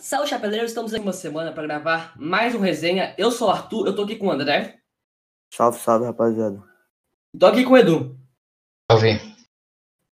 [0.00, 0.70] Salve, chapeleiros!
[0.70, 3.14] Estamos aqui uma semana para gravar mais um resenha.
[3.18, 4.78] Eu sou o Arthur, eu tô aqui com o André.
[5.52, 6.62] Salve, salve, rapaziada.
[7.38, 8.18] Tô aqui com o Edu.
[8.90, 9.20] Salve.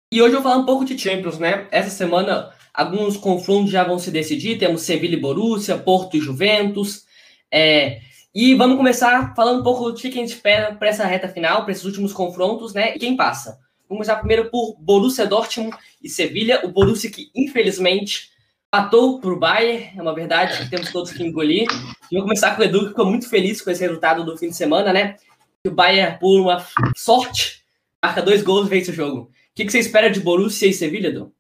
[0.10, 1.68] E hoje eu vou falar um pouco de Champions, né?
[1.70, 4.58] Essa semana alguns confrontos já vão se decidir.
[4.58, 7.06] Temos Sevilla e Borussia, Porto e Juventus.
[7.52, 8.00] É...
[8.34, 11.64] E vamos começar falando um pouco do que a gente espera para essa reta final,
[11.64, 12.96] para esses últimos confrontos, né?
[12.96, 13.60] E quem passa.
[13.90, 16.66] Vamos começar primeiro por Borussia Dortmund e Sevilha.
[16.66, 18.32] O Borussia que, infelizmente,
[18.74, 21.68] Patou para o Bayern, é uma verdade que temos todos que engolir.
[22.12, 24.50] E vou começar com o Edu, que ficou muito feliz com esse resultado do fim
[24.50, 25.16] de semana, né?
[25.64, 26.66] O Bayern, por uma
[26.98, 27.64] sorte,
[28.04, 29.26] marca dois gols e vence o jogo.
[29.26, 31.32] O que, que você espera de Borussia e Sevilha, Edu?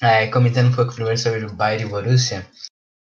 [0.00, 2.46] É, comentando um pouco primeiro sobre o Bayern e Borussia.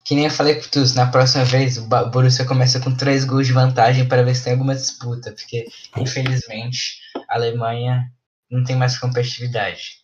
[0.04, 3.48] Que nem eu falei com tu, na próxima vez o Borussia começa com três gols
[3.48, 8.12] de vantagem para ver se tem alguma disputa, porque infelizmente a Alemanha
[8.52, 10.03] não tem mais competitividade.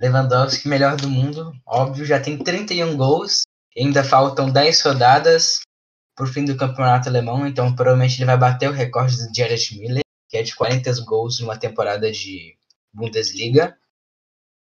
[0.00, 3.42] Lewandowski, melhor do mundo, óbvio, já tem 31 gols,
[3.76, 5.60] ainda faltam 10 rodadas
[6.16, 10.02] por fim do campeonato alemão, então provavelmente ele vai bater o recorde do Jared Miller,
[10.28, 12.56] que é de 40 gols numa temporada de
[12.92, 13.76] Bundesliga.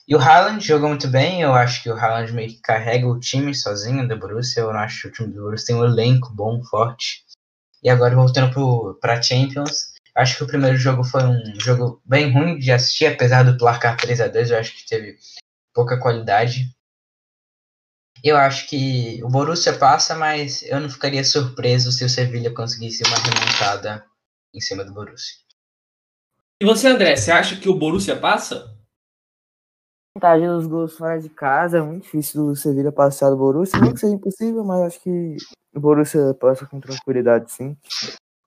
[0.07, 3.21] E o Haaland jogou muito bem, eu acho que o Haaland meio que carrega o
[3.21, 6.63] time sozinho do Borussia, eu acho que o time do Borussia tem um elenco bom,
[6.65, 7.25] forte.
[7.83, 12.59] E agora voltando para Champions, Acho que o primeiro jogo foi um jogo bem ruim
[12.59, 15.17] de assistir, apesar do placar 3 a 2 eu acho que teve
[15.73, 16.71] pouca qualidade.
[18.23, 23.03] Eu acho que o Borussia passa, mas eu não ficaria surpreso se o Sevilla conseguisse
[23.03, 24.05] uma remontada
[24.55, 25.39] em cima do Borussia.
[26.61, 28.77] E você, André, você acha que o Borussia passa?
[30.15, 33.81] Vantagem dos gols fora de casa, é muito difícil do Sevilla passar do Borussia.
[33.81, 35.37] Não que seja impossível, mas acho que
[35.75, 37.75] o Borussia passa com tranquilidade, sim.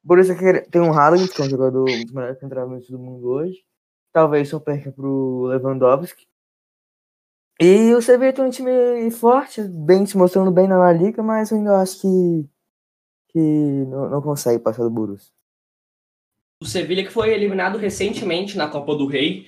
[0.04, 0.36] Borussia
[0.70, 3.64] tem um Haaland, que é um jogador dos melhores centroavantes do mundo hoje.
[4.12, 6.28] Talvez só perca pro Lewandowski.
[7.60, 11.58] E o Sevilla tem um time forte, bem se mostrando bem na Liga, mas eu
[11.58, 12.50] ainda acho que,
[13.30, 15.32] que não, não consegue passar do Borussia.
[16.62, 19.48] O Sevilla que foi eliminado recentemente na Copa do Rei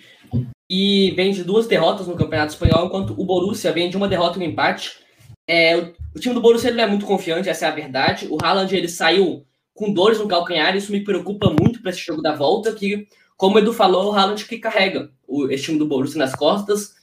[0.69, 4.39] e vem de duas derrotas no Campeonato Espanhol, enquanto o Borussia vem de uma derrota
[4.39, 4.99] e um empate.
[5.47, 8.27] É, o, o, time do Borussia não é muito confiante, essa é a verdade.
[8.29, 12.21] O Haaland ele saiu com dores no calcanhar, isso me preocupa muito para esse jogo
[12.21, 15.85] da volta, que, como o Edu falou, o Haaland que carrega o, esse time do
[15.85, 16.95] Borussia nas costas.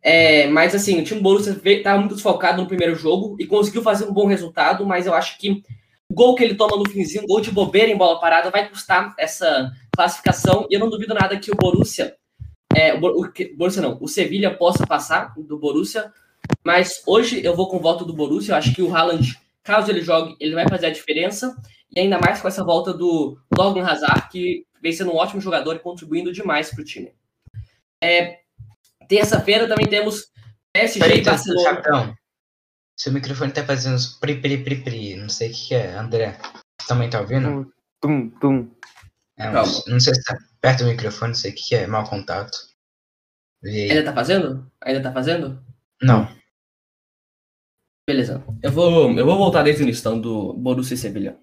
[0.00, 3.82] É, mas assim, o time do Borussia estava muito desfocado no primeiro jogo e conseguiu
[3.82, 5.62] fazer um bom resultado, mas eu acho que
[6.08, 9.14] o gol que ele toma no finzinho, gol de bobeira em bola parada, vai custar
[9.18, 10.66] essa classificação.
[10.70, 12.14] E eu não duvido nada que o Borussia,
[12.74, 16.12] é, o, o Borussia não, o Sevilha possa passar do Borussia,
[16.64, 18.52] mas hoje eu vou com o voto do Borussia.
[18.52, 21.56] Eu acho que o Haaland, caso ele jogue, ele vai fazer a diferença.
[21.94, 25.76] E ainda mais com essa volta do Logan Hazard, que vem sendo um ótimo jogador
[25.76, 27.14] e contribuindo demais para o time.
[28.02, 28.42] É,
[29.12, 30.32] Terça-feira também temos
[30.72, 31.68] PSG e Barcelona.
[31.68, 32.14] Chapéu.
[32.96, 35.16] Seu microfone tá fazendo uns pri, pri, pri, pri.
[35.16, 36.38] Não sei o que, é, André.
[36.88, 37.70] Também tá ouvindo?
[38.00, 38.70] Tum, tum.
[39.36, 41.86] É, não sei se tá perto do microfone, não sei o que, é.
[41.86, 42.56] Mau contato.
[43.64, 44.70] Ainda tá fazendo?
[44.80, 45.62] Ainda tá fazendo?
[46.00, 46.28] Não.
[48.08, 48.42] Beleza.
[48.62, 51.38] Eu vou, eu vou voltar desde o início então, do Borussia e Sevilha.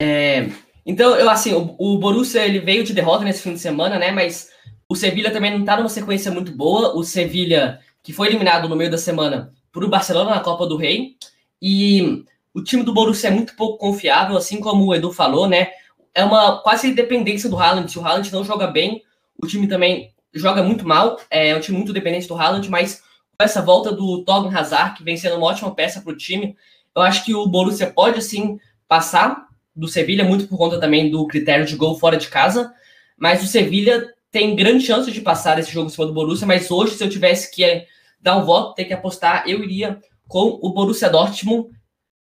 [0.00, 0.48] É,
[0.86, 4.10] então, eu assim, o, o, Borussia ele veio de derrota nesse fim de semana, né?
[4.10, 4.48] Mas
[4.88, 6.96] o Sevilha também não tá numa sequência muito boa.
[6.96, 10.76] O Sevilha, que foi eliminado no meio da semana por o Barcelona na Copa do
[10.76, 11.16] Rei.
[11.60, 12.24] E
[12.54, 15.68] o time do Borussia é muito pouco confiável, assim como o Edu falou, né?
[16.14, 17.92] É uma quase dependência do Haaland.
[17.92, 19.02] Se o Haaland não joga bem,
[19.40, 21.20] o time também joga muito mal.
[21.30, 23.02] É um time muito dependente do Haaland, mas
[23.38, 26.56] com essa volta do Torgan Hazard, que vem sendo uma ótima peça para o time,
[26.96, 29.49] eu acho que o Borussia pode sim passar
[29.80, 32.72] do Sevilha, muito por conta também do critério de gol fora de casa.
[33.16, 36.46] Mas o Sevilha tem grande chance de passar esse jogo em cima do Borussia.
[36.46, 37.86] Mas hoje, se eu tivesse que eh,
[38.20, 39.98] dar um voto, ter que apostar, eu iria
[40.28, 41.70] com o Borussia Dortmund,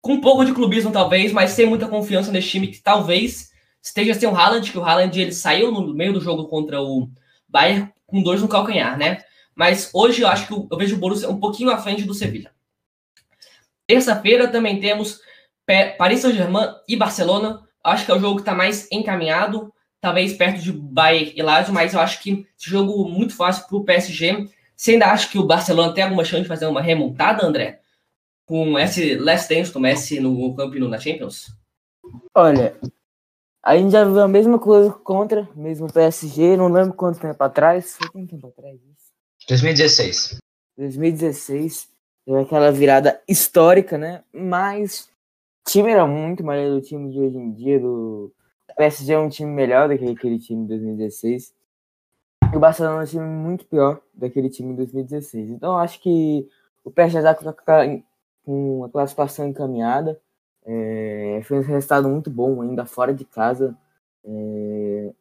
[0.00, 4.14] com um pouco de clubismo talvez, mas sem muita confiança nesse time que talvez esteja
[4.14, 7.08] sem o Haaland, que o Haaland ele saiu no meio do jogo contra o
[7.48, 9.19] Bayern com dores no calcanhar, né?
[9.54, 12.50] Mas hoje eu acho que eu vejo o Borussia um pouquinho à frente do Sevilha.
[13.87, 15.20] Terça-feira também temos
[15.96, 20.60] Paris Saint-Germain e Barcelona, acho que é o jogo que está mais encaminhado, talvez perto
[20.60, 24.48] de Bayern e Lazio, mas eu acho que esse jogo muito fácil para o PSG.
[24.76, 27.80] Você ainda acha que o Barcelona tem alguma chance de fazer uma remontada, André?
[28.44, 31.52] Com esse last dance do Messi no Camp Nou na Champions?
[32.34, 32.76] Olha,
[33.62, 37.42] a gente já viu a mesma coisa contra, mesmo o PSG, não lembro quanto tempo
[37.44, 37.96] atrás.
[37.96, 39.12] Foi quanto tempo atrás isso?
[39.48, 40.38] 2016.
[40.76, 41.88] 2016.
[42.26, 44.25] Deu aquela virada histórica, né?
[44.32, 45.08] Mas
[45.64, 47.81] time era muito melhor do time de hoje em dia.
[47.81, 48.32] Do...
[48.70, 51.55] O PSG é um time melhor do que aquele time de 2016.
[52.53, 55.50] E o Barcelona é um time muito pior daquele time de 2016.
[55.50, 56.49] Então acho que
[56.85, 57.53] O PSG já tá
[58.44, 60.20] com a classificação encaminhada.
[60.64, 63.76] É, fez um resultado muito bom ainda fora de casa.
[64.25, 65.12] É,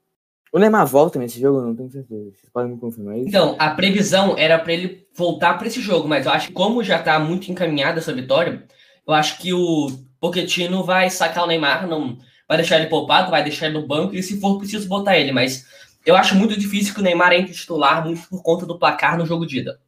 [0.52, 2.32] o Neymar volta nesse jogo, não tenho certeza.
[2.32, 3.30] Vocês podem me confirmar isso?
[3.30, 6.84] Então, a previsão era para ele voltar para esse jogo, mas eu acho que como
[6.84, 8.64] já está muito encaminhada essa vitória,
[9.08, 9.88] eu acho que o
[10.22, 14.16] Pochettino vai sacar o Neymar, não vai deixar ele poupado, vai deixar ele no banco
[14.16, 15.68] e se for preciso botar ele, mas
[16.06, 19.26] eu acho muito difícil que o Neymar entre titular muito por conta do placar no
[19.26, 19.82] jogo de ida.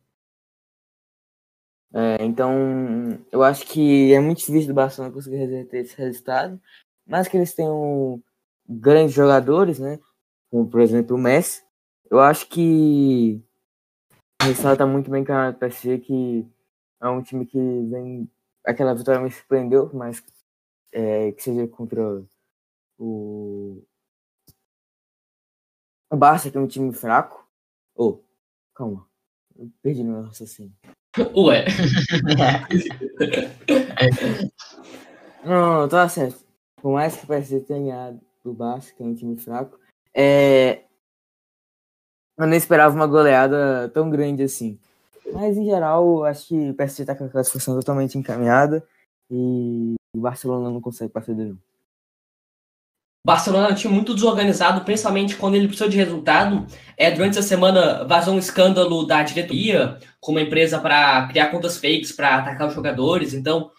[1.94, 6.59] É, então, eu acho que é muito difícil do Barcelona conseguir reverter esse resultado,
[7.07, 8.21] mas que eles tenham
[8.68, 10.00] grandes jogadores, né?
[10.53, 11.63] como por exemplo o Messi,
[12.12, 13.41] eu acho que
[14.39, 16.47] o resultado está muito bem encarado para PSG, que
[17.01, 18.30] é um time que vem.
[18.65, 20.24] Aquela vitória me surpreendeu, mas
[20.92, 22.24] é, que seja contra
[22.98, 23.83] o,
[26.10, 27.48] o Barça, que é um time fraco.
[27.95, 28.19] Oh,
[28.74, 29.07] calma.
[29.56, 30.74] Eu perdi meu raciocínio.
[31.36, 31.65] Ué.
[35.45, 36.44] não, não, tá certo.
[36.81, 39.80] Por mais que o PSG tenha ganhado do Barça, que é um time fraco,
[40.13, 40.83] é...
[42.38, 44.80] Eu não esperava uma goleada tão grande assim.
[45.31, 48.86] Mas, em geral, acho que o PSG está com a classificação totalmente encaminhada
[49.30, 51.58] e o Barcelona não consegue passar de O
[53.25, 56.68] Barcelona é um time muito desorganizado, principalmente quando ele precisa de resultado.
[56.98, 61.78] É, durante essa semana vazou um escândalo da diretoria com uma empresa para criar contas
[61.78, 63.34] fakes para atacar os jogadores.
[63.34, 63.72] Então,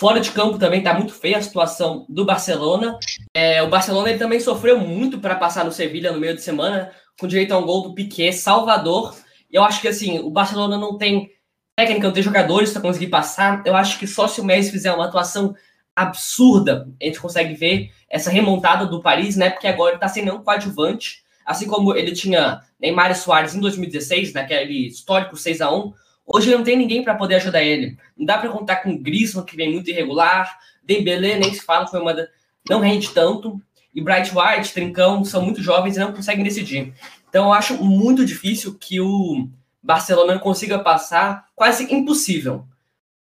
[0.00, 2.98] Fora de campo também está muito feia a situação do Barcelona.
[3.34, 6.90] É, o Barcelona ele também sofreu muito para passar no Sevilha no meio de semana,
[7.18, 9.14] com direito a um gol do Piquet, Salvador.
[9.50, 11.30] E eu acho que assim, o Barcelona não tem
[11.76, 13.62] técnica, não tem jogadores para conseguir passar.
[13.64, 15.54] Eu acho que só se o Messi fizer uma atuação
[15.94, 19.50] absurda, a gente consegue ver essa remontada do Paris, né?
[19.50, 21.22] Porque agora ele está sem nenhum coadjuvante.
[21.44, 25.92] Assim como ele tinha Neymar e Soares em 2016, naquele histórico 6 a 1
[26.32, 27.98] Hoje não tem ninguém para poder ajudar ele.
[28.16, 30.58] Não dá para contar com o Griezmann, que vem muito irregular.
[30.84, 32.28] Dembélé nem se fala, foi uma da...
[32.68, 33.60] não rende tanto.
[33.92, 36.94] E Bright White, Trincão, são muito jovens e não conseguem decidir.
[37.30, 39.48] Então eu acho muito difícil que o
[39.80, 42.66] Barcelona consiga passar, quase impossível.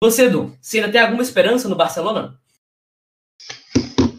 [0.03, 2.41] Você, Edu, você ainda tem alguma esperança no Barcelona?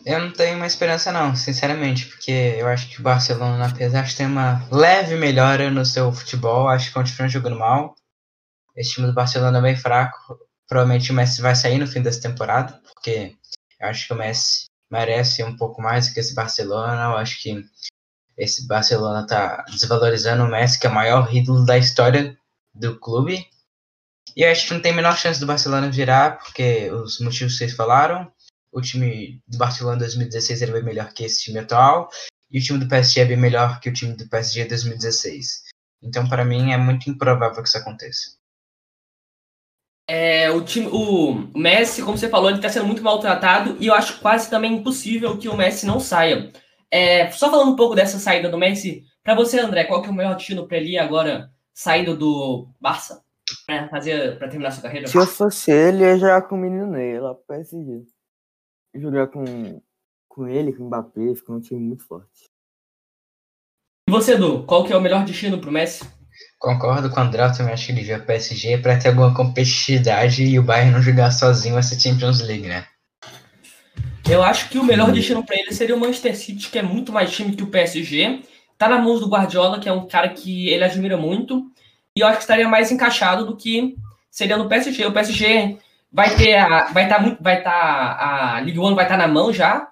[0.06, 4.16] Eu não tenho uma esperança não, sinceramente, porque eu acho que o Barcelona, apesar de
[4.16, 7.96] ter uma leve melhora no seu futebol, acho que continua jogando mal.
[8.76, 10.38] Esse time do Barcelona é bem fraco.
[10.68, 13.36] Provavelmente o Messi vai sair no fim dessa temporada, porque
[13.80, 17.06] eu acho que o Messi merece um pouco mais do que esse Barcelona.
[17.06, 17.66] Eu acho que
[18.38, 22.38] esse Barcelona tá desvalorizando o Messi, que é o maior ídolo da história
[22.74, 23.47] do clube.
[24.35, 27.53] E eu acho que não tem a menor chance do Barcelona virar, porque os motivos
[27.53, 28.31] que vocês falaram.
[28.71, 32.09] O time do Barcelona 2016 era bem melhor que esse time atual.
[32.50, 35.63] E o time do PSG é bem melhor que o time do PSG 2016.
[36.01, 38.38] Então, para mim, é muito improvável que isso aconteça.
[40.07, 43.94] É, o, time, o Messi, como você falou, ele está sendo muito maltratado e eu
[43.94, 46.51] acho quase também impossível que o Messi não saia.
[46.94, 50.12] É, só falando um pouco dessa saída do Messi, para você, André, qual que é
[50.12, 53.24] o melhor destino para ele agora, saindo do Barça,
[53.66, 55.07] para fazer para terminar sua carreira?
[55.07, 58.04] Se eu fosse ele, eu ia jogar com o menino Ney lá pro PSG.
[58.94, 59.81] Jogar com,
[60.28, 62.51] com ele, com o Mbappé, fica um time muito forte.
[64.07, 66.07] E você, Edu, qual que é o melhor destino para o Messi?
[66.60, 70.44] Concordo com o André, eu também acho que ele veio PSG para ter alguma competitividade
[70.44, 72.85] e o Bayern não jogar sozinho essa Champions League, né?
[74.30, 77.11] Eu acho que o melhor destino para ele seria o Manchester City, que é muito
[77.11, 78.42] mais time que o PSG.
[78.77, 81.69] Tá na mão do Guardiola, que é um cara que ele admira muito.
[82.15, 83.95] E eu acho que estaria mais encaixado do que
[84.31, 85.06] seria no PSG.
[85.06, 85.77] O PSG
[86.11, 89.18] vai ter a, vai estar tá muito, vai estar tá, a Ligue 1 vai estar
[89.18, 89.89] tá na mão já.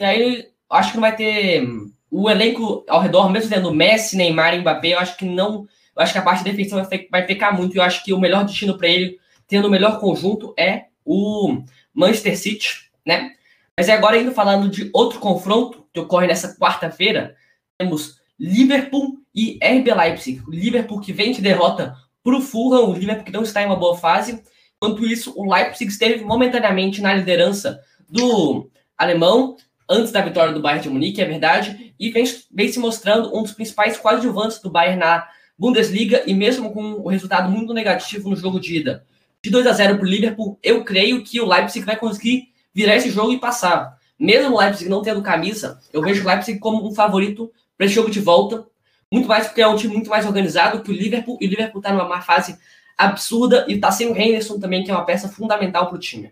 [0.00, 1.66] E aí acho que não vai ter
[2.10, 6.02] o elenco ao redor, mesmo tendo Messi, Neymar e Mbappé, eu acho que não eu
[6.02, 7.74] acho que a parte defensiva vai pecar muito.
[7.74, 11.62] E eu acho que o melhor destino para ele, tendo o melhor conjunto, é o
[11.94, 13.32] Manchester City, né?
[13.76, 17.34] Mas é agora indo falando de outro confronto que ocorre nessa quarta-feira,
[17.78, 20.42] temos Liverpool e RB Leipzig.
[20.46, 23.66] O Liverpool que vem de derrota para o Fulham, o Liverpool que não está em
[23.66, 24.42] uma boa fase.
[24.76, 29.56] Enquanto isso, o Leipzig esteve momentaneamente na liderança do alemão,
[29.88, 33.42] antes da vitória do Bayern de Munique, é verdade, e vem, vem se mostrando um
[33.42, 35.26] dos principais coadjuvantes do Bayern na
[35.58, 39.06] Bundesliga e mesmo com o resultado muito negativo no jogo de ida
[39.42, 42.96] de 2 a 0 para o Liverpool, eu creio que o Leipzig vai conseguir virar
[42.96, 43.98] esse jogo e passar.
[44.18, 47.94] Mesmo o Leipzig não tendo camisa, eu vejo o Leipzig como um favorito para esse
[47.94, 48.66] jogo de volta,
[49.12, 51.80] muito mais porque é um time muito mais organizado que o Liverpool, e o Liverpool
[51.80, 52.58] está numa má fase
[52.96, 56.28] absurda e está sem o Henderson também, que é uma peça fundamental para o time.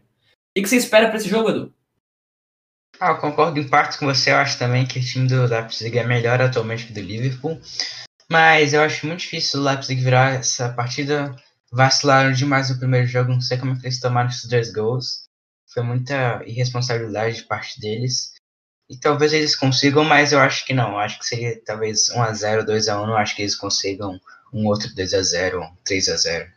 [0.56, 1.74] O que você espera para esse jogo, Edu?
[2.98, 4.30] Ah, eu concordo em parte com você.
[4.30, 7.60] Eu acho também que o time do Leipzig é melhor atualmente que do Liverpool.
[8.30, 11.34] Mas eu acho muito difícil o Leipzig virar essa partida.
[11.72, 13.32] vacilaram demais no primeiro jogo.
[13.32, 15.29] Não sei como é que eles tomaram esses dois gols.
[15.72, 18.34] Foi muita irresponsabilidade de parte deles.
[18.88, 20.98] E talvez eles consigam, mas eu acho que não.
[20.98, 23.06] Acho que seria talvez 1x0, 2x1.
[23.06, 24.20] Não acho que eles consigam
[24.52, 26.50] um outro 2x0, um 3x0.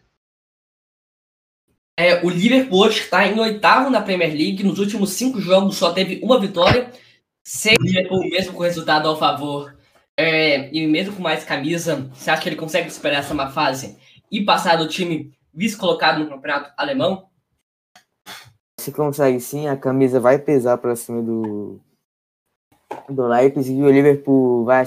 [1.95, 4.63] É, o Liverpool hoje está em oitavo na Premier League.
[4.63, 6.91] Nos últimos cinco jogos só teve uma vitória.
[7.45, 7.75] Sem
[8.09, 9.77] o mesmo com resultado ao favor,
[10.17, 13.97] é, e mesmo com mais camisa, você acha que ele consegue superar essa má fase
[14.31, 17.27] e passar do time vice-colocado no campeonato alemão?
[18.83, 21.79] Se consegue sim, a camisa vai pesar para cima do,
[23.09, 24.83] do Leipzig e o Liverpool vai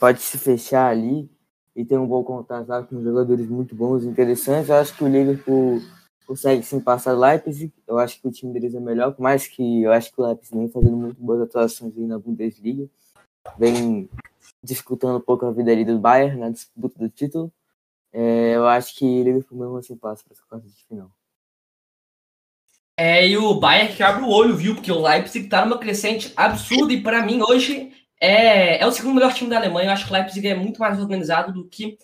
[0.00, 1.28] pode se fechar ali
[1.74, 4.70] e ter um bom contato com jogadores muito bons e interessantes.
[4.70, 5.82] Eu acho que o Liverpool
[6.26, 7.70] consegue sim passar o Leipzig.
[7.86, 10.26] Eu acho que o time deles é melhor, por mais que eu acho que o
[10.26, 12.88] Leipzig vem fazendo muito boas atuações na Bundesliga.
[13.58, 14.08] Vem
[14.62, 17.52] disputando um pouco a vida ali do Bayern na disputa do título.
[18.14, 21.10] É, eu acho que o Liverpool mesmo assim passa para essa quarta de final.
[22.98, 24.74] É, e o Bayern que abre o olho, viu?
[24.74, 29.16] Porque o Leipzig tá numa crescente absurda e para mim hoje é, é o segundo
[29.16, 29.88] melhor time da Alemanha.
[29.88, 31.98] Eu acho que o Leipzig é muito mais organizado do que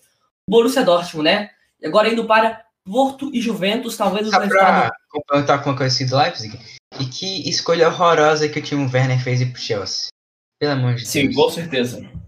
[0.47, 1.51] o Borussia Dortmund, né?
[1.81, 6.07] E agora indo para Porto e Juventus, talvez Só pra complementar com uma coisa assim
[6.07, 6.59] do Leipzig,
[7.01, 10.09] e que escolha horrorosa que o time Werner fez ir pro Chelsea.
[10.61, 11.35] Pelo amor de Sim, Deus.
[11.35, 12.01] Sim, com certeza.
[12.03, 12.19] Daqui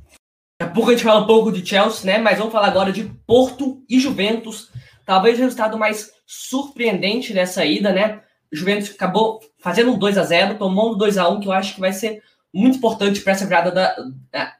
[0.61, 2.18] a pouco a gente fala um pouco de Chelsea, né?
[2.18, 4.71] Mas vamos falar agora de Porto e Juventus.
[5.04, 8.23] Talvez o resultado mais surpreendente dessa ida, né?
[8.53, 11.75] Juventus acabou fazendo um 2 a 0 tomando um 2 a 1 que eu acho
[11.75, 12.23] que vai ser
[12.53, 14.55] muito importante para essa virada da.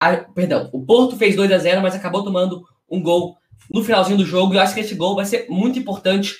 [0.00, 3.36] A, perdão, o Porto fez 2 a 0 mas acabou tomando um gol
[3.70, 4.54] no finalzinho do jogo.
[4.54, 6.34] E eu acho que esse gol vai ser muito importante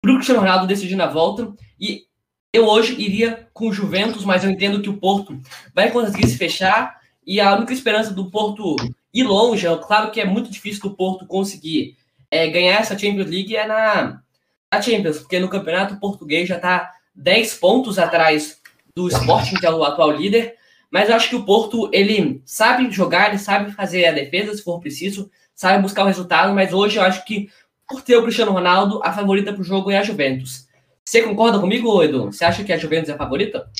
[0.00, 1.52] para o Cristiano Ronaldo decidir na volta.
[1.78, 2.04] E
[2.52, 5.38] eu hoje iria com o Juventus, mas eu entendo que o Porto
[5.74, 6.98] vai conseguir se fechar.
[7.26, 8.76] E a única esperança do Porto
[9.12, 11.96] ir longe, é claro que é muito difícil do Porto conseguir
[12.30, 14.22] é, ganhar essa Champions League é na,
[14.72, 18.60] na Champions, porque no campeonato português já está 10 pontos atrás
[18.94, 20.54] do Sporting, que é o atual líder.
[20.90, 24.62] Mas eu acho que o Porto, ele sabe jogar, ele sabe fazer a defesa se
[24.62, 27.48] for preciso, sabe buscar o resultado, mas hoje eu acho que,
[27.88, 30.68] por ter o Cristiano Ronaldo, a favorita para o jogo é a Juventus.
[31.04, 32.26] Você concorda comigo, Edu?
[32.26, 33.70] Você acha que a Juventus é a favorita?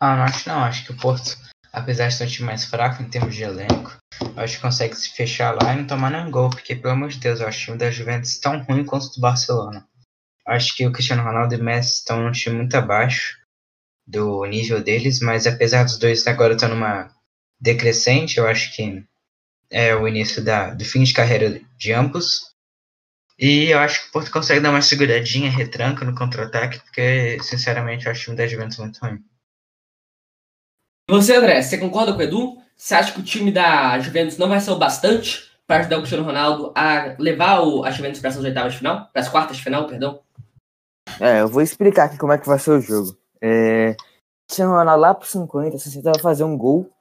[0.00, 0.58] Ah, não acho não.
[0.60, 1.36] Acho que o Porto,
[1.72, 3.96] apesar de ser um time mais fraco em termos de elenco,
[4.36, 7.18] acho que consegue se fechar lá e não tomar nenhum gol, porque, pelo amor de
[7.18, 9.86] Deus, eu acho o time da Juventus tão ruim quanto o do Barcelona.
[10.46, 13.36] Acho que o Cristiano Ronaldo e o Messi estão num time muito abaixo
[14.06, 17.10] do nível deles, mas apesar dos dois agora estar numa
[17.60, 19.04] decrescente, eu acho que
[19.70, 22.48] é o início da, do fim de carreira de ambos.
[23.38, 28.06] E eu acho que o Porto consegue dar uma seguradinha, retranca no contra-ataque, porque, sinceramente,
[28.06, 29.22] eu acho o time da Juventus muito ruim.
[31.08, 32.58] E você, André, você concorda com o Edu?
[32.76, 36.00] Você acha que o time da Juventus não vai ser o bastante para ajudar o
[36.00, 39.08] Cristiano Ronaldo a levar o, a Juventus para as oitavas de final?
[39.12, 40.20] Para as quartas de final, perdão?
[41.18, 43.16] É, eu vou explicar aqui como é que vai ser o jogo.
[43.40, 43.96] É,
[44.46, 46.92] Cristiano Ronaldo lá pro 50, 60 vai fazer um gol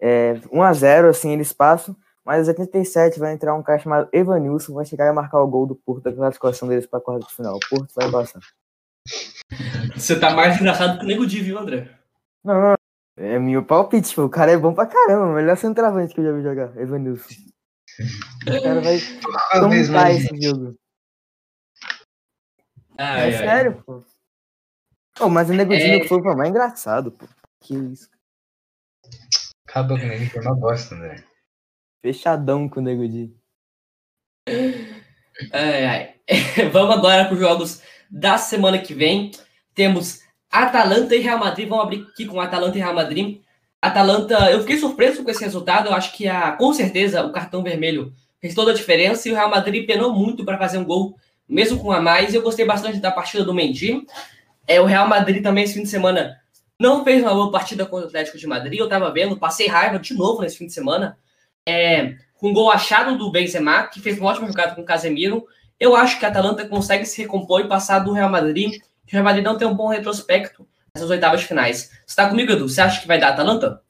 [0.00, 4.08] é, 1 a 0 assim, eles passam, mas aos 87 vai entrar um cara chamado
[4.12, 7.26] Evanilson, vai chegar e marcar o gol do Porto da classificação deles para a quarta
[7.26, 7.56] de final.
[7.56, 8.40] O Porto vai passar.
[9.94, 11.90] Você tá mais engraçado que o Nego Di, viu, André?
[12.44, 12.77] Não, não,
[13.18, 16.24] é meu palpite, tipo, o cara é bom pra caramba, o melhor centroavante que eu
[16.24, 17.34] já vi jogar, Evanilson.
[18.46, 18.98] O cara vai
[19.52, 20.78] tomar esse jogo.
[22.96, 24.04] Ah, é, é, sério, pô.
[25.20, 26.06] Oh, mas o Nego Di é...
[26.06, 27.26] foi mais engraçado, pô.
[27.60, 28.08] Que isso.
[29.68, 31.24] Acaba com ele, foi uma bosta, André.
[32.00, 33.36] Fechadão com o Nego Di.
[35.52, 36.14] Ai, ai.
[36.72, 39.32] Vamos agora para os jogos da semana que vem.
[39.74, 41.68] Temos Atalanta e Real Madrid.
[41.68, 43.40] Vamos abrir aqui com Atalanta e Real Madrid.
[43.80, 45.88] Atalanta, eu fiquei surpreso com esse resultado.
[45.88, 49.34] Eu acho que a, com certeza o cartão vermelho fez toda a diferença e o
[49.34, 51.16] Real Madrid penou muito para fazer um gol,
[51.48, 52.34] mesmo com a mais.
[52.34, 54.06] Eu gostei bastante da partida do Mendy.
[54.66, 56.36] É, o Real Madrid também esse fim de semana
[56.78, 59.98] não fez uma boa partida contra o Atlético de Madrid, eu tava vendo, passei raiva
[59.98, 61.18] de novo nesse fim de semana.
[61.66, 65.44] É, com gol achado do Benzema, que fez um ótimo jogada com o Casemiro.
[65.78, 68.80] Eu acho que a Atalanta consegue se recompor e passar do Real Madrid.
[69.08, 71.90] O Real Madrid não tem um bom retrospecto nessas oitavas finais.
[72.06, 72.68] Você tá comigo, Edu?
[72.68, 73.82] Você acha que vai dar a Atalanta?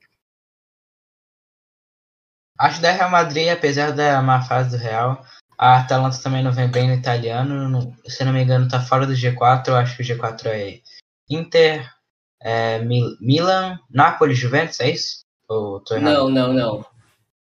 [2.57, 5.25] Acho da Real Madrid, apesar da má fase do Real,
[5.57, 7.97] a Atalanta também não vem bem no italiano.
[8.07, 9.69] se não me engano, tá fora do G4.
[9.69, 10.81] Eu acho que o G4 é
[11.29, 11.89] Inter,
[12.41, 15.25] é, Milan, Napoli, Juventus, é isso?
[15.49, 16.87] Ou tô Não, não, não.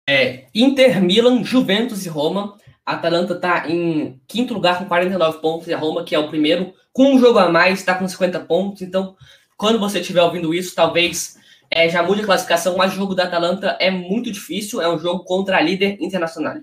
[0.08, 2.56] É Inter, Milan, Juventus e Roma.
[2.86, 6.28] A Atalanta está em quinto lugar com 49 pontos e a Roma, que é o
[6.28, 8.82] primeiro, com um jogo a mais, está com 50 pontos.
[8.82, 9.16] Então,
[9.56, 11.36] quando você estiver ouvindo isso, talvez
[11.70, 14.98] é, já mude a classificação, mas o jogo da Atalanta é muito difícil, é um
[14.98, 16.56] jogo contra a líder internacional.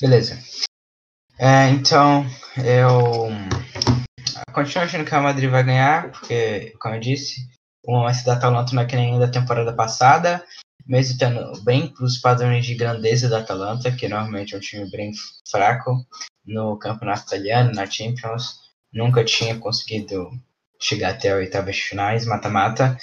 [0.00, 0.38] Beleza.
[1.38, 3.30] É, então, eu
[4.52, 7.48] continuo achando que o Real Madrid vai ganhar, porque, como eu disse,
[7.84, 10.44] o lance da Atalanta não é que nem da temporada passada,
[10.88, 15.12] mesmo tendo bem os padrões de grandeza da Atalanta, que normalmente é um time bem
[15.48, 15.94] fraco
[16.46, 20.30] no campeonato italiano, na Champions, nunca tinha conseguido
[20.80, 22.96] chegar até oitavas finais, mata-mata.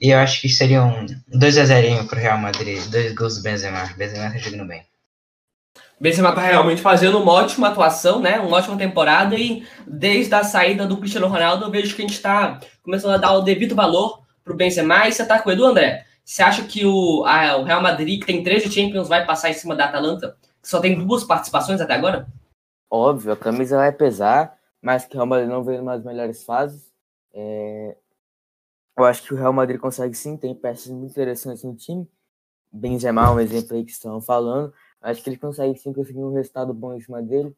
[0.00, 3.92] E eu acho que seria um 2x0 pro Real Madrid, dois gols do Benzema.
[3.96, 4.86] Benzema tá jogando bem.
[6.00, 8.38] Benzema tá realmente fazendo uma ótima atuação, né?
[8.38, 12.14] Uma ótima temporada e desde a saída do Cristiano Ronaldo eu vejo que a gente
[12.14, 15.08] está começando a dar o devido valor pro Benzema.
[15.08, 16.07] E você tá com o Edu, André?
[16.28, 19.54] Você acha que o, a, o Real Madrid, que tem 13 Champions, vai passar em
[19.54, 22.28] cima da Atalanta, que só tem duas participações até agora?
[22.90, 26.92] Óbvio, a camisa vai pesar, mas que o Real Madrid não veio nas melhores fases.
[27.32, 27.96] É...
[28.94, 32.06] Eu acho que o Real Madrid consegue sim, tem peças muito interessantes no time.
[32.70, 34.70] Benzema, um exemplo aí que estão falando.
[35.00, 37.56] Acho que ele consegue sim conseguir um resultado bom em cima dele.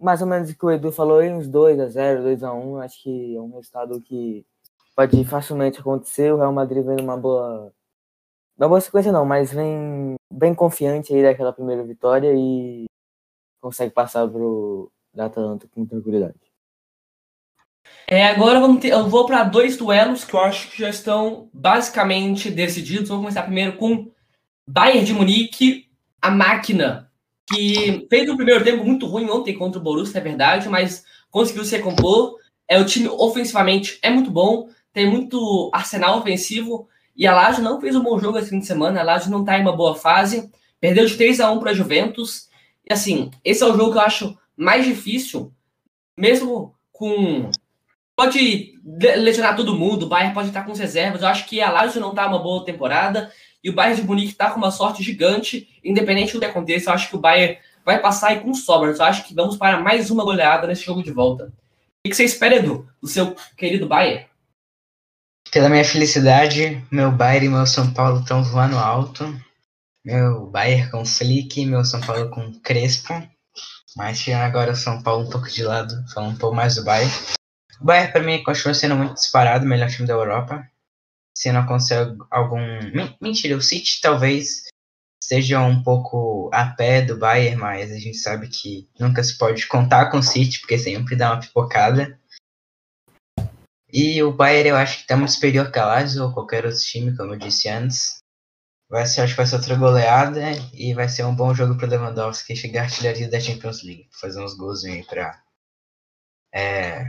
[0.00, 2.54] Mais ou menos o que o Edu falou aí, uns 2 a 0 2 a
[2.54, 4.46] 1 Acho que é um resultado que
[4.96, 6.32] pode facilmente acontecer.
[6.32, 7.74] O Real Madrid vem numa boa.
[8.58, 12.86] Não boa sequência não, mas vem bem confiante aí daquela primeira vitória e
[13.60, 16.34] consegue passar pro da Atalanta com tranquilidade.
[18.06, 21.48] É, agora vamos ter, eu vou para dois duelos que eu acho que já estão
[21.52, 23.08] basicamente decididos.
[23.08, 24.10] Vamos começar primeiro com
[24.68, 25.88] Bayern de Munique,
[26.20, 27.10] a máquina
[27.48, 31.64] que fez um primeiro tempo muito ruim ontem contra o Borussia, é verdade, mas conseguiu
[31.64, 32.36] se recompor.
[32.68, 37.80] É o time ofensivamente é muito bom, tem muito arsenal ofensivo e a Lazio não
[37.80, 39.00] fez um bom jogo esse fim de semana.
[39.00, 41.74] A Lazio não está em uma boa fase, perdeu de 3 a 1 para a
[41.74, 42.48] Juventus.
[42.88, 45.52] E assim, esse é o jogo que eu acho mais difícil,
[46.16, 47.50] mesmo com
[48.14, 51.20] pode lesionar todo mundo, o Bayern pode estar com as reservas.
[51.20, 53.30] Eu acho que a Lazio não está uma boa temporada
[53.62, 56.90] e o Bayern de Munique está com uma sorte gigante, independente do que aconteça.
[56.90, 58.98] Eu acho que o Bayern vai passar aí com sobras.
[58.98, 61.52] Eu acho que vamos para mais uma goleada nesse jogo de volta.
[62.04, 64.26] O que você espera, Edu, do seu querido Bayern?
[65.56, 69.24] Pela minha felicidade, meu Bayern e meu São Paulo estão voando alto.
[70.04, 73.14] Meu Bayern com Flick, meu São Paulo com Crespo.
[73.96, 76.84] Mas tirando agora o São Paulo um pouco de lado, falando um pouco mais do
[76.84, 77.10] Bayern.
[77.80, 80.62] O Bayern, para mim, continua sendo muito disparado, o melhor time da Europa.
[81.34, 82.60] Se não consegue algum.
[83.18, 84.64] Mentira, o City talvez
[85.22, 89.66] seja um pouco a pé do Bayern, mas a gente sabe que nunca se pode
[89.66, 92.20] contar com o City, porque sempre dá uma pipocada.
[93.98, 96.78] E o Bayern eu acho que está muito superior que a Lazio ou qualquer outro
[96.78, 98.22] time, como eu disse antes.
[98.90, 100.42] Vai ser, acho que vai ser outra goleada
[100.74, 104.44] e vai ser um bom jogo para Lewandowski chegar à artilharia da Champions League, fazer
[104.44, 105.42] uns gols aí para
[106.52, 107.06] é,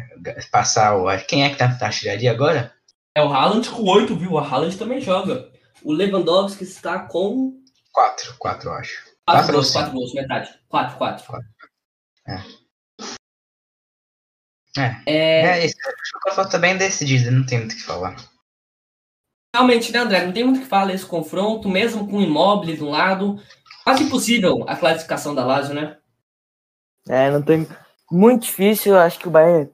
[0.50, 1.08] passar o.
[1.28, 2.73] Quem é que tá na artilharia agora?
[3.13, 4.32] É o Haaland com 8, viu?
[4.32, 5.52] O Haaland também joga.
[5.84, 7.62] O Lewandowski está com.
[7.91, 9.04] 4, 4, eu acho.
[9.28, 10.58] 4 gols, 4 gols, metade.
[10.69, 11.38] 4, 4.
[12.30, 12.66] É.
[14.78, 15.12] É.
[15.12, 15.70] É, é.
[15.70, 18.16] A Copa tá bem decidida, não tem muito o que falar.
[19.56, 20.26] Realmente, né, André?
[20.26, 23.42] Não tem muito o que falar esse confronto, mesmo com o Immobile de um lado.
[23.84, 25.98] Quase impossível a classificação da Lazio, né?
[27.08, 27.68] É, não tem.
[28.12, 29.72] Muito difícil, acho que o Bayern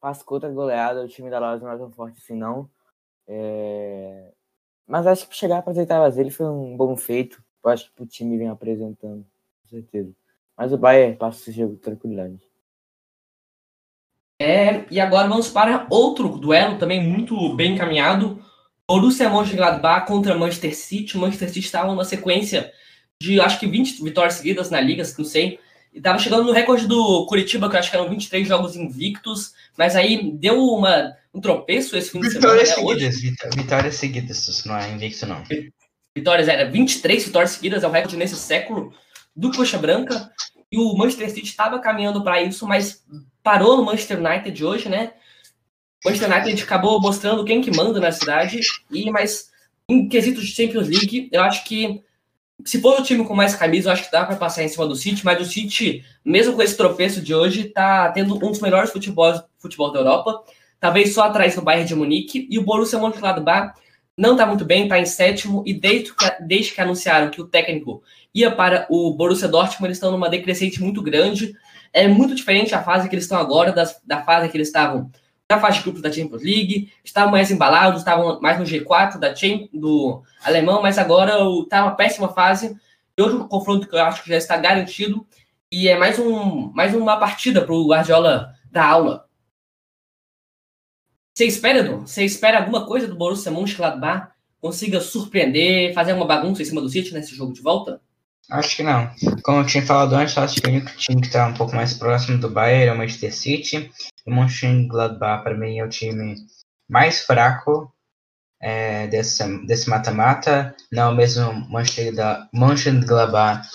[0.00, 2.68] passa contra a goleada, o time da Lazio não é tão forte assim não.
[3.28, 4.32] É...
[4.86, 7.42] Mas acho que chegar para as oitavas dele foi um bom feito.
[7.62, 9.24] Eu acho que o time vem apresentando,
[9.62, 10.12] com certeza.
[10.56, 12.49] Mas o Bayern passa esse jogo com tranquilidade.
[14.40, 18.42] É, e agora vamos para outro duelo também muito bem encaminhado.
[18.88, 21.18] Borussia Mönchengladbach contra Manchester City.
[21.18, 22.72] O Manchester City estava numa sequência
[23.20, 25.60] de acho que 20 vitórias seguidas na liga, não sei.
[25.92, 29.52] E tava chegando no recorde do Curitiba, que eu acho que eram 23 jogos invictos,
[29.76, 32.54] mas aí deu uma, um tropeço esse fim de semana.
[32.54, 35.42] Vitórias seguidas, vitórias seguidas, não é invicto não.
[36.16, 38.90] Vitórias, era 23 vitórias seguidas, é o recorde nesse século
[39.36, 40.32] do Coxa Branca.
[40.72, 43.04] E o Manchester City estava caminhando para isso, mas
[43.42, 45.12] parou no Manchester United hoje, né?
[46.04, 49.50] O Manchester United acabou mostrando quem que manda na cidade, e mas
[49.88, 52.02] em quesitos de Champions League, eu acho que
[52.64, 54.86] se for o time com mais camisa, eu acho que dá para passar em cima
[54.86, 58.60] do City, mas o City, mesmo com esse tropeço de hoje, tá tendo um dos
[58.60, 60.42] melhores futebol, futebol da Europa,
[60.78, 63.74] talvez só atrás do Bayern de Munique, e o Borussia Mönchengladbach
[64.16, 67.46] não tá muito bem, tá em sétimo, e desde que, desde que anunciaram que o
[67.46, 68.02] técnico
[68.34, 71.54] ia para o Borussia Dortmund, eles estão numa decrescente muito grande,
[71.92, 75.10] é muito diferente a fase que eles estão agora das, da fase que eles estavam
[75.48, 79.34] na fase de grupos da Champions League, estavam mais embalados, estavam mais no G4 da
[79.34, 82.76] Champions, do alemão, mas agora está uma péssima fase.
[83.18, 85.26] E outro confronto que eu acho que já está garantido,
[85.70, 89.28] e é mais, um, mais uma partida para o Guardiola da aula.
[91.34, 92.00] Você espera, Edu?
[92.02, 94.32] Você espera alguma coisa do Borussia Mönchengladbach?
[94.60, 98.00] Consiga surpreender, fazer uma bagunça em cima do City nesse jogo de volta?
[98.50, 99.10] Acho que não.
[99.42, 101.94] Como eu tinha falado antes, acho que o único time que está um pouco mais
[101.94, 103.92] próximo do Bayern é o Manchester City.
[104.26, 106.34] O Mönchengladbach, para mim, é o time
[106.88, 107.92] mais fraco
[108.60, 110.74] é, desse, desse mata-mata.
[110.90, 111.68] Não é o mesmo
[112.52, 113.68] Mönchengladbach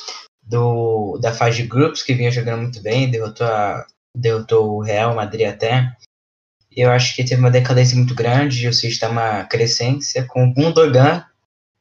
[0.44, 3.86] do, da fase de grupos, que vinha jogando muito bem, derrotou, a,
[4.16, 5.96] derrotou o Real Madrid até.
[6.70, 10.26] Eu acho que teve uma decadência muito grande, o City está uma crescência.
[10.26, 11.24] Com o Gundogan,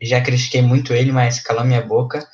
[0.00, 2.24] já critiquei muito ele, mas calou minha boca.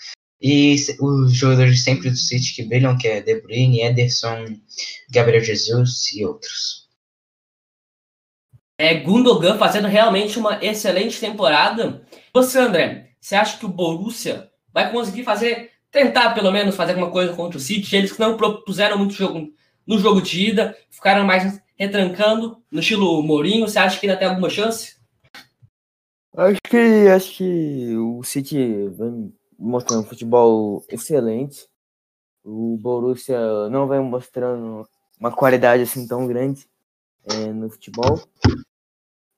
[0.40, 4.46] E os jogadores sempre do City que brilham, que é De Bruyne, Ederson,
[5.10, 6.88] Gabriel Jesus e outros.
[8.78, 12.06] É Gundogan fazendo realmente uma excelente temporada.
[12.32, 17.10] Você, André, você acha que o Borussia vai conseguir fazer, tentar pelo menos fazer alguma
[17.10, 17.94] coisa contra o City?
[17.94, 19.52] Eles que não propuseram muito jogo
[19.86, 23.68] no jogo de ida, ficaram mais retrancando no estilo Mourinho.
[23.68, 24.96] Você acha que ainda tem alguma chance?
[26.34, 31.68] Acho que acho que o City vem mostrando um futebol excelente.
[32.42, 36.66] O Borussia não vem mostrando uma qualidade assim tão grande
[37.30, 38.18] é, no futebol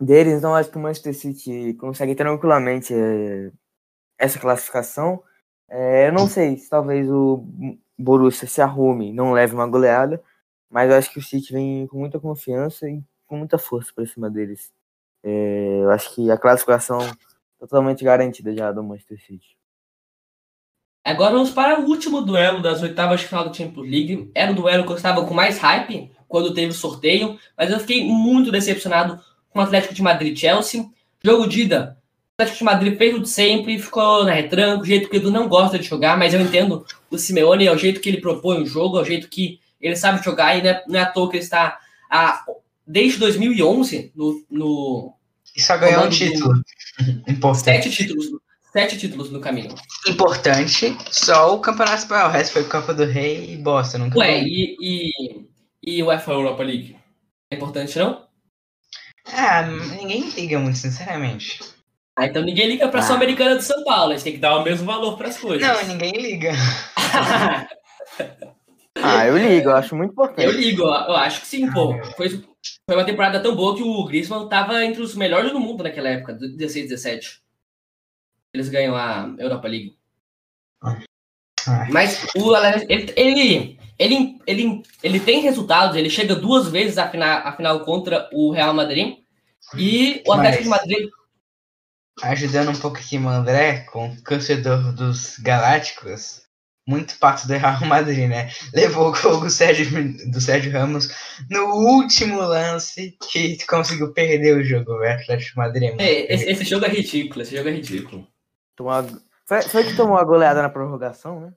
[0.01, 0.35] deles.
[0.35, 3.51] Então acho que o Manchester City consegue tranquilamente é,
[4.17, 5.23] essa classificação.
[5.69, 7.45] É, eu não sei se talvez o
[7.99, 10.23] Borussia se arrume, não leve uma goleada,
[10.71, 14.07] mas eu acho que o City vem com muita confiança e com muita força para
[14.07, 14.73] cima deles.
[15.25, 16.99] É, eu acho que a classificação
[17.59, 19.62] totalmente garantida já do Manchester City.
[21.05, 24.31] Agora vamos para o último duelo das oitavas de final da Champions League.
[24.35, 27.81] Era o duelo que eu estava com mais hype quando teve o sorteio, mas eu
[27.81, 30.87] fiquei muito decepcionado com o Atlético de Madrid Chelsea.
[31.23, 31.99] Jogo de ida.
[32.31, 35.31] O Atlético de Madrid fez o de sempre, ficou na retranca, o jeito que ele
[35.31, 38.63] não gosta de jogar, mas eu entendo o Simeone, é o jeito que ele propõe
[38.63, 41.07] o jogo, é o jeito que ele sabe jogar, e não é, não é à
[41.07, 42.45] toa que ele está a,
[42.87, 44.45] desde 2011 no.
[44.49, 45.15] no
[45.55, 46.63] e só ganhou um título.
[47.29, 47.85] Importante.
[47.85, 48.31] Sete títulos
[48.73, 49.75] Sete títulos no caminho.
[50.09, 52.29] Importante, só o Campeonato Espanhol.
[52.29, 53.99] O resto foi Copa do Rei e bosta.
[53.99, 55.11] Nunca Ué, e, e,
[55.83, 56.97] e o UEFA Europa League?
[57.51, 58.27] É importante, não?
[59.27, 61.61] Ah, ninguém liga muito, sinceramente.
[62.19, 63.03] Ah, então ninguém liga pra ah.
[63.03, 64.13] Sul-Americana do São Paulo.
[64.13, 65.69] A gente tem que dar o mesmo valor pras coisas.
[65.69, 66.53] Não, ninguém liga.
[68.97, 70.47] ah, eu ligo, eu acho muito importante.
[70.47, 71.95] Eu ligo, eu acho que sim, pô.
[72.17, 75.85] Foi, foi uma temporada tão boa que o Griezmann tava entre os melhores do mundo
[75.85, 77.43] naquela época, 16, 17
[78.55, 79.97] eles ganham a Europa League.
[81.91, 82.57] Mas o
[82.89, 87.85] ele, ele, ele, ele, ele tem resultados, ele chega duas vezes à final, à final
[87.85, 89.19] contra o Real Madrid.
[89.77, 91.09] E o Atlético de Madrid.
[92.23, 96.43] Ajudando um pouco aqui o André, com torcedor dos Galácticos,
[96.87, 98.51] muito parte do Real Madrid, né?
[98.75, 99.87] Levou o gol do Sérgio,
[100.31, 101.09] do Sérgio Ramos
[101.49, 104.93] no último lance que conseguiu perder o jogo.
[104.93, 108.32] O Atlético Madrid é esse, esse, jogo é ridículo, esse jogo é ridículo.
[108.83, 111.53] Tomou foi, foi que tomou a goleada na prorrogação, né?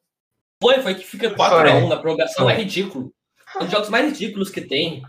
[0.62, 2.54] Foi, foi que fica 4x1 na prorrogação, foi.
[2.54, 3.12] é ridículo.
[3.56, 5.04] É um dos jogos mais ridículos que tem.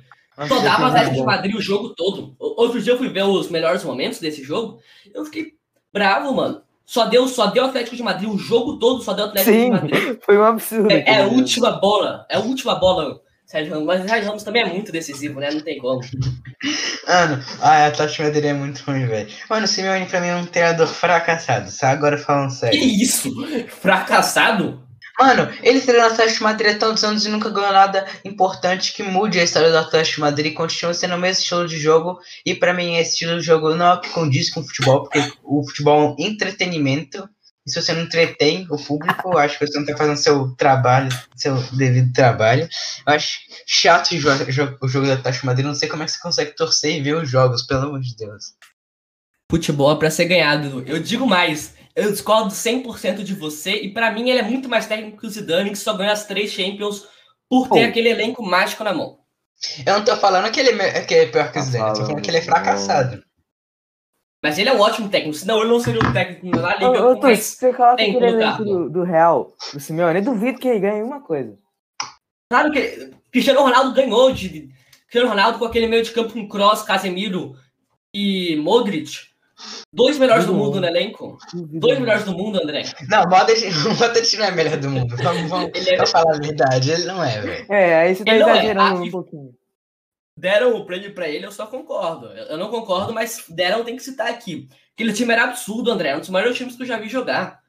[0.46, 2.36] Só dava o Atlético de Madrid o jogo todo.
[2.38, 4.78] Outro dia eu fui ver os melhores momentos desse jogo.
[5.14, 5.54] Eu fiquei
[5.92, 6.62] bravo, mano.
[6.84, 9.70] Só deu, só deu Atlético de Madrid o jogo todo, só deu Atlético Sim, de
[9.70, 10.18] Madrid.
[10.22, 10.92] Foi um absurdo.
[10.92, 12.26] É, é a última bola.
[12.28, 15.50] É a última bola Sérgio Ramos, mas o Sérgio Ramos também é muito decisivo, né?
[15.52, 16.00] Não tem como.
[17.06, 19.30] Mano, a Atlético Madrid é muito ruim, velho.
[19.48, 22.78] Mano, o Simeone pra mim é um treinador fracassado, só agora falando sério.
[22.78, 23.30] Que isso?
[23.68, 24.84] Fracassado?
[25.18, 28.92] Mano, ele treinou o Atlético de Madrid há tantos anos e nunca ganhou nada importante
[28.92, 30.52] que mude a história do Atlético de Madrid.
[30.52, 32.18] Continua sendo o mesmo estilo de jogo.
[32.44, 35.04] E para mim, esse estilo de jogo não é o que condiz com o futebol,
[35.04, 37.26] porque o futebol é um entretenimento
[37.66, 41.08] e se você não entretém o público, acho que você não está fazendo seu trabalho,
[41.34, 42.68] seu devido trabalho.
[43.04, 45.66] Eu acho chato o jogo, o jogo da Taxa Madrid.
[45.66, 48.14] Não sei como é que você consegue torcer e ver os jogos, pelo amor de
[48.16, 48.54] Deus.
[49.50, 50.84] Futebol é pra ser ganhado.
[50.86, 53.72] Eu digo mais, eu discordo 100% de você.
[53.72, 56.24] E para mim ele é muito mais técnico que o Zidane, que só ganha as
[56.24, 57.04] três Champions
[57.50, 57.88] por ter oh.
[57.88, 59.18] aquele elenco mágico na mão.
[59.84, 62.06] Eu não tô falando que ele é, que é pior que o Zidane, eu tô
[62.06, 63.25] falando que ele é fracassado.
[64.42, 67.02] Mas ele é um ótimo técnico, senão ele não seria um técnico na liga.
[67.02, 70.68] Ô, ô, tu, você coloca aquele elenco do, do Real, do Simeone, eu duvido que
[70.68, 71.56] ele ganhe uma coisa.
[72.50, 74.68] Claro que Cristiano Ronaldo ganhou de.
[75.08, 77.54] Cristiano Ronaldo com aquele meio de campo com Cross, Casemiro
[78.12, 79.34] e Modric.
[79.92, 81.38] Dois melhores do mundo no elenco.
[81.54, 82.82] Dois melhores do mundo, André.
[83.08, 83.64] Não, Modric,
[83.98, 85.16] Modric não é melhor do mundo.
[85.16, 86.06] Vamos, vamos, é...
[86.06, 87.66] falar a verdade, ele não é, velho.
[87.72, 88.50] É, aí você tá ele é.
[88.50, 89.06] exagerando é.
[89.06, 89.54] um pouquinho
[90.36, 92.26] deram o prêmio para ele, eu só concordo.
[92.26, 94.68] Eu não concordo, mas deram, tem que citar aqui.
[94.94, 96.10] Aquele time era absurdo, André.
[96.10, 97.60] É um dos maiores times que eu já vi jogar.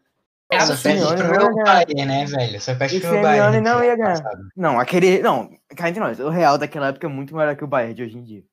[0.51, 0.99] É absurdo.
[0.99, 2.62] Só perde pro Bayern, né, velho?
[2.62, 3.62] Só perde pro Bayern.
[3.62, 4.21] não ia ganhar.
[4.56, 5.21] Não, aquele...
[5.21, 6.19] Não, cá entre nós.
[6.19, 8.43] O Real daquela época é muito maior que o Bayern de hoje em dia.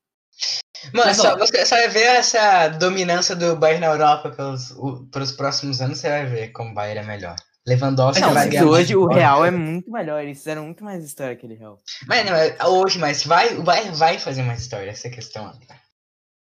[0.93, 5.31] Mano, só, você só vai ver essa dominância do Bayern na Europa pelos, o, pelos
[5.31, 7.35] próximos anos, você vai ver como o Bayern é melhor.
[7.67, 8.65] Lewandowski Não, vai mas ganhar.
[8.67, 10.21] hoje o Real é muito melhor.
[10.23, 11.79] Eles fizeram muito mais história aquele Real.
[12.07, 15.51] Mas não, é hoje, mas vai, vai, vai fazer mais história, essa é a questão.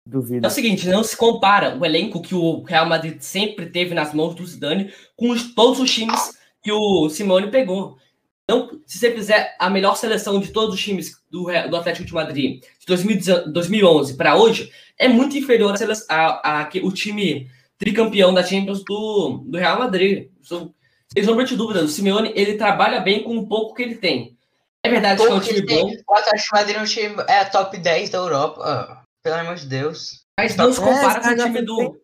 [0.08, 0.46] Duvido.
[0.46, 4.14] É o seguinte, não se compara o elenco que o Real Madrid sempre teve nas
[4.14, 6.32] mãos do Zidane com os- todos os times
[6.64, 7.98] que o Simeone pegou.
[8.44, 12.14] Então, se você fizer a melhor seleção de todos os times do, do Atlético de
[12.14, 15.76] Madrid de 2010 2011 para hoje, é muito inferior
[16.10, 20.30] a, a, que- o time tricampeão da Champions do, do Real Madrid.
[20.42, 20.74] Isso,
[21.14, 24.38] sem sombra de dúvida, o Simeone ele trabalha bem com o pouco que ele tem.
[24.84, 25.86] É verdade que é um Pouco que time tem.
[25.86, 28.62] bom, O Atlético Madrid é um time, é top 10 da Europa.
[28.64, 30.22] ah, pelo amor de Deus.
[30.40, 32.02] mas não se compara É, com o time do.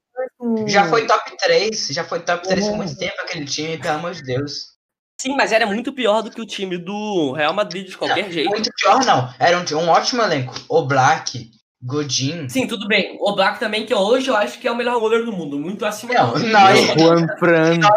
[0.68, 2.78] Já foi top 3, já foi top 3 por Uhum.
[2.78, 4.76] muito tempo aquele time, pelo amor de Deus.
[5.20, 8.50] Sim, mas era muito pior do que o time do Real Madrid de qualquer jeito.
[8.52, 10.54] Muito pior não, era um, um ótimo elenco.
[10.70, 11.50] O Black,
[11.88, 12.50] Godin.
[12.50, 13.18] Sim, tudo bem.
[13.22, 15.86] O Black também, que hoje eu acho que é o melhor goleiro do mundo, muito
[15.86, 16.40] acima Não, do.
[16.40, 17.70] não, O Juan Fran.
[17.72, 17.88] muito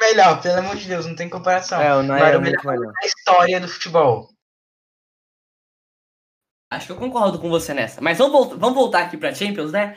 [0.00, 1.80] melhor, pelo amor de Deus, não tem comparação.
[1.80, 2.92] É, o Neuer é o melhor muito melhor.
[2.92, 4.28] da história do futebol.
[6.70, 8.00] Acho que eu concordo com você nessa.
[8.00, 9.96] Mas vamos, vamos voltar aqui para Champions, né?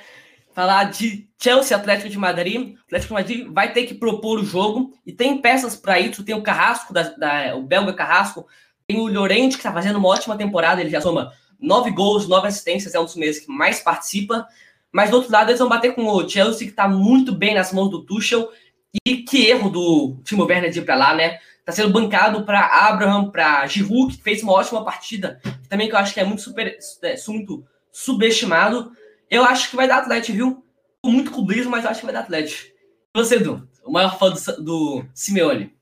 [0.54, 2.76] Falar de Chelsea Atlético de Madrid.
[2.76, 6.24] O Atlético de Madrid vai ter que propor o jogo e tem peças para isso.
[6.24, 8.46] Tem o Carrasco, da, da- o belga Carrasco,
[8.88, 10.82] tem o Llorente, que está fazendo uma ótima temporada.
[10.82, 14.48] Ele já soma nove gols, nove assistências, é um dos meses que mais participa.
[14.92, 17.72] Mas do outro lado, eles vão bater com o Chelsea, que está muito bem nas
[17.72, 18.50] mãos do Tuchel.
[19.06, 21.38] E que erro do Timo Werner de ir para lá, né?
[21.64, 26.00] Tá sendo bancado para Abraham, para Giroud, que fez uma ótima partida também que eu
[26.00, 28.92] acho que é muito, super, é, muito subestimado.
[29.30, 30.66] Eu acho que vai dar Atlético, viu?
[31.06, 32.74] Muito clubismo, mas eu acho que vai dar Atlético.
[33.16, 33.70] E você, Edu?
[33.86, 35.74] O maior fã do, do Simeone.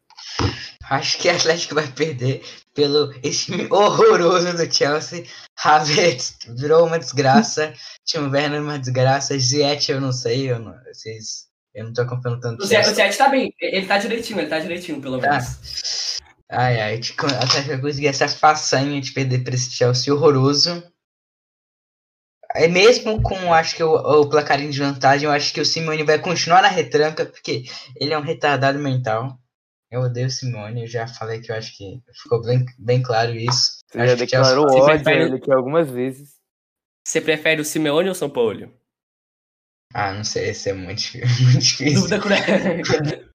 [0.89, 2.43] Acho que o Atlético vai perder
[2.77, 5.25] pelo esse horroroso do Chelsea.
[5.61, 7.73] Havertz virou uma desgraça.
[8.05, 9.37] Timo Werner uma desgraça.
[9.37, 12.63] Ziyech eu não sei, eu não, vocês, eu não tô acompanhando tanto.
[12.63, 13.51] O o tá bem.
[13.59, 15.31] Ele tá direitinho, ele tá direitinho, pelo Tá.
[15.31, 16.19] menos.
[16.49, 16.99] Ai, ai,
[17.65, 20.81] vai conseguir essa façanha de perder pra esse Chelsea horroroso.
[22.55, 26.03] É mesmo com, acho que, o, o placarinho de vantagem, eu acho que o Simone
[26.03, 27.65] vai continuar na retranca, porque
[27.99, 29.37] ele é um retardado mental.
[29.89, 33.31] Eu odeio o Simone, eu já falei que eu acho que ficou bem, bem claro
[33.33, 33.79] isso.
[33.89, 36.35] Você Acho já que Chelsea- declarou Você ódio prefere- ele aqui algumas vezes.
[37.07, 38.73] Você prefere o Simeone ou o São Paulo?
[39.93, 41.01] Ah, não sei, esse é muito,
[41.41, 42.01] muito difícil.
[42.01, 42.37] Dúvida cruel.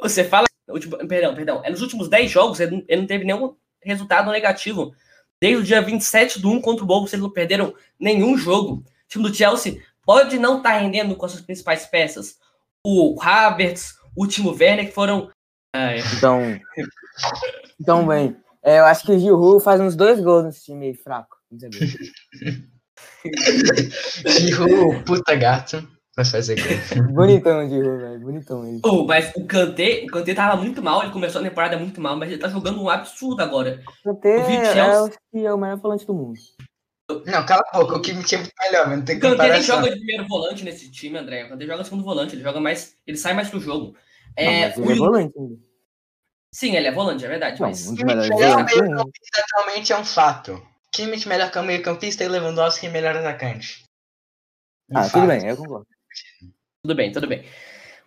[0.00, 0.46] Você fala.
[1.08, 1.64] Perdão, perdão.
[1.64, 4.94] É nos últimos 10 jogos, ele não- teve nenhum resultado negativo.
[5.40, 8.82] Desde o dia 27 do 1 contra o Wolves, eles não perderam nenhum jogo.
[8.82, 12.38] O time do Chelsea pode não estar rendendo com as suas principais peças.
[12.84, 15.30] O Havertz, o Timo Werner, que foram.
[15.74, 16.40] é, Então,
[17.80, 20.94] então bem, é, eu acho que o Giroud faz uns dois gols nesse time aí
[20.94, 21.36] fraco.
[24.26, 26.66] Giroud, puta gato, vai fazer gol.
[27.12, 28.20] Bonitão o Giroud, velho.
[28.20, 28.80] Bonitão ele.
[28.84, 32.16] Oh, mas o Kanté, o Kanté tava muito mal, ele começou a temporada muito mal,
[32.16, 33.80] mas ele tá jogando um absurdo agora.
[34.02, 34.72] Kanté O vi é,
[35.32, 36.38] que é o melhor volante do mundo.
[37.24, 39.62] Não, cala a boca, o que me tinha muito melhor, mas não tem O Kanté
[39.62, 41.44] joga de primeiro volante nesse time, André.
[41.44, 42.96] O Kanté joga segundo volante, ele joga mais.
[43.06, 43.96] Ele sai mais pro jogo.
[44.36, 45.56] Não, É, mas ele é o- volante ainda.
[46.54, 47.60] Sim, ele é volante, é verdade.
[47.60, 47.86] Não, mas...
[47.86, 49.04] um dos Time melhores melhor volantes do meio mundo.
[49.04, 50.66] campista atualmente é um fato.
[50.92, 53.84] Kimmich melhor que meio campista e Lewandowski é melhor atacante.
[54.90, 55.12] Um Ah, fato.
[55.12, 55.86] tudo bem, eu concordo.
[56.82, 57.44] Tudo bem, tudo bem.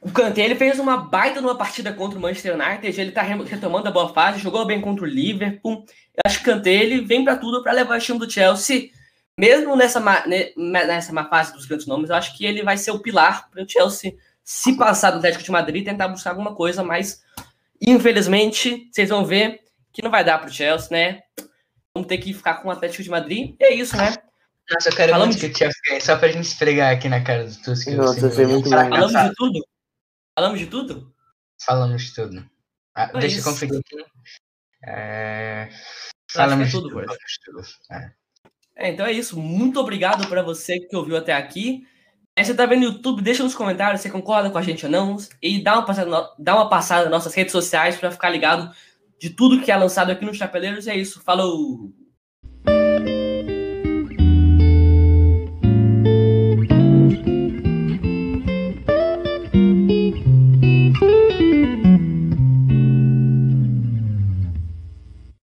[0.01, 3.43] O Kanté, ele fez uma baita numa partida contra o Manchester United, ele tá re-
[3.43, 5.85] retomando a boa fase, jogou bem contra o Liverpool.
[6.15, 8.89] Eu acho que o Kanté, ele vem pra tudo pra levar o time do Chelsea,
[9.39, 12.77] mesmo nessa má, ne- nessa má fase dos grandes nomes, eu acho que ele vai
[12.77, 16.31] ser o pilar para o Chelsea se passar do Atlético de Madrid e tentar buscar
[16.31, 17.21] alguma coisa, mas
[17.81, 19.59] infelizmente, vocês vão ver
[19.91, 21.21] que não vai dar pro Chelsea, né?
[21.93, 23.55] Vamos ter que ficar com o Atlético de Madrid.
[23.59, 24.15] E é isso, né?
[24.69, 27.21] Nossa, eu quero Falamos muito que o Chelsea ganhe, só pra gente esfregar aqui na
[27.23, 27.87] cara do Tusk.
[27.87, 28.75] o Nossa, é é muito bom.
[28.77, 29.67] Falamos de tudo?
[30.35, 31.13] Falamos de tudo?
[31.65, 32.49] Falamos de tudo.
[32.95, 33.47] Ah, É deixa isso.
[33.49, 34.05] eu conferir aqui.
[34.83, 35.69] É...
[36.27, 37.67] que Falamos é de tudo, falamos de tudo.
[37.91, 38.11] É.
[38.77, 39.37] É, então é isso.
[39.37, 41.85] Muito obrigado para você que ouviu até aqui.
[42.35, 44.91] É, você tá vendo no YouTube, deixa nos comentários se concorda com a gente ou
[44.91, 45.17] não.
[45.41, 48.73] E dá uma passada, dá uma passada nas nossas redes sociais para ficar ligado
[49.19, 50.87] de tudo que é lançado aqui no Chapeleiros.
[50.87, 51.21] É isso.
[51.21, 51.93] Falou!